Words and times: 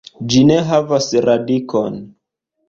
Ĝi 0.35 0.39
ne 0.51 0.55
havas 0.69 1.09
radikon. 1.27 2.01